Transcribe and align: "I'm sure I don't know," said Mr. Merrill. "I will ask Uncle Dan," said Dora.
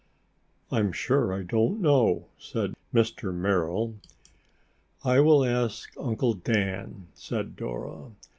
"I'm 0.71 0.91
sure 0.91 1.31
I 1.31 1.43
don't 1.43 1.79
know," 1.79 2.25
said 2.39 2.73
Mr. 2.91 3.31
Merrill. 3.31 3.97
"I 5.03 5.19
will 5.19 5.45
ask 5.45 5.93
Uncle 5.95 6.33
Dan," 6.33 7.05
said 7.13 7.55
Dora. 7.55 8.09